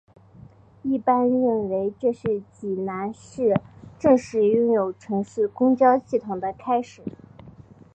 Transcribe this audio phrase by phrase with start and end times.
[0.81, 3.61] 一般认为这是济南市
[3.99, 7.03] 正式拥有城市公交系统的开始。